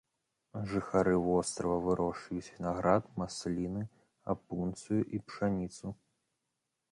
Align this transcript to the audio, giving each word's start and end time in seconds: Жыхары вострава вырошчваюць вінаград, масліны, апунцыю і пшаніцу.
Жыхары 0.69 1.11
вострава 1.25 1.75
вырошчваюць 1.87 2.53
вінаград, 2.55 3.03
масліны, 3.23 3.83
апунцыю 4.35 4.99
і 5.19 5.23
пшаніцу. 5.27 5.87